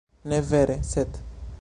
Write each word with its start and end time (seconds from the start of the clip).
Ne 0.33 0.39
vere, 0.53 0.79
sed... 0.93 1.23